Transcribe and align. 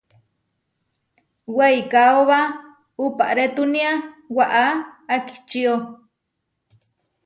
Weikaóba 1.57 2.39
uʼparetúnia 3.03 3.91
waʼá 4.37 4.65
akíčio. 5.15 5.73